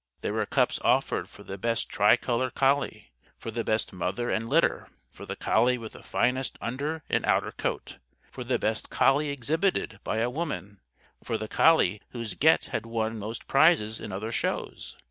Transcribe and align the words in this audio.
There 0.21 0.33
were 0.33 0.47
cups 0.47 0.79
offered 0.83 1.29
for 1.29 1.43
the 1.43 1.59
best 1.59 1.87
tri 1.87 2.17
color 2.17 2.49
collie, 2.49 3.11
for 3.37 3.51
the 3.51 3.63
best 3.63 3.93
mother 3.93 4.31
and 4.31 4.49
litter, 4.49 4.87
for 5.11 5.27
the 5.27 5.35
collie 5.35 5.77
with 5.77 5.91
the 5.91 6.01
finest 6.01 6.57
under 6.59 7.03
and 7.07 7.23
outer 7.23 7.51
coat, 7.51 7.99
for 8.31 8.43
the 8.43 8.57
best 8.57 8.89
collie 8.89 9.29
exhibited 9.29 9.99
by 10.03 10.17
a 10.17 10.27
woman, 10.31 10.79
for 11.23 11.37
the 11.37 11.47
collie 11.47 12.01
whose 12.13 12.33
get 12.33 12.65
had 12.65 12.87
won 12.87 13.19
most 13.19 13.45
prizes 13.47 13.99
in 13.99 14.11
other 14.11 14.31
shows. 14.31 14.97